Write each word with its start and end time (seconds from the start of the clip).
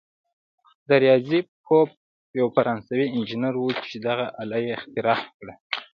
دا 0.87 0.95
ریاضي 1.03 1.39
پوه 1.65 1.83
یو 2.39 2.47
فرانسوي 2.55 3.05
انجنیر 3.15 3.55
وو 3.57 3.69
چې 3.89 3.97
دغه 4.07 4.25
آله 4.41 4.57
یې 4.63 4.71
اختراع 4.77 5.19
کړه. 5.37 5.53